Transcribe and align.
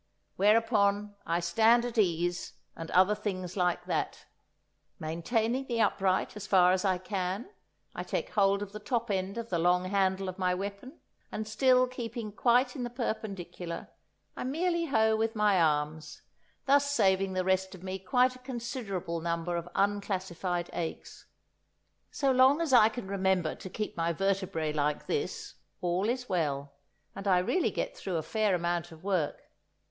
Whereupon 0.35 1.13
I 1.27 1.39
stand 1.41 1.85
at 1.85 1.99
ease, 1.99 2.53
and 2.75 2.89
other 2.89 3.13
things 3.13 3.55
like 3.55 3.85
that. 3.85 4.25
Maintaining 4.97 5.67
the 5.67 5.79
upright 5.79 6.35
as 6.35 6.47
far 6.47 6.71
as 6.71 6.83
I 6.83 6.97
can, 6.97 7.51
I 7.93 8.01
take 8.01 8.31
hold 8.31 8.63
of 8.63 8.71
the 8.71 8.79
top 8.79 9.11
end 9.11 9.37
of 9.37 9.51
the 9.51 9.59
long 9.59 9.85
handle 9.85 10.27
of 10.27 10.39
my 10.39 10.55
weapon, 10.55 10.99
and, 11.31 11.47
still 11.47 11.85
keeping 11.85 12.31
quite 12.31 12.75
in 12.75 12.81
the 12.81 12.89
perpendicular, 12.89 13.89
I 14.35 14.43
merely 14.43 14.87
hoe 14.87 15.15
with 15.15 15.35
my 15.35 15.61
arms, 15.61 16.23
thus 16.65 16.89
saving 16.89 17.33
the 17.33 17.45
rest 17.45 17.75
of 17.75 17.83
me 17.83 17.99
quite 17.99 18.35
a 18.35 18.39
considerable 18.39 19.21
number 19.21 19.55
of 19.55 19.69
unclassified 19.75 20.71
aches. 20.73 21.27
So 22.09 22.31
long 22.31 22.59
as 22.59 22.73
I 22.73 22.89
can 22.89 23.07
remember 23.07 23.53
to 23.53 23.69
keep 23.69 23.95
my 23.95 24.11
vertebræ 24.13 24.73
like 24.73 25.05
this, 25.05 25.53
all 25.79 26.09
is 26.09 26.27
well, 26.27 26.73
and 27.15 27.27
I 27.27 27.37
really 27.37 27.69
get 27.69 27.95
through 27.95 28.15
a 28.17 28.23
fair 28.23 28.55
amount 28.55 28.91
of 28.91 29.03
work. 29.03 29.43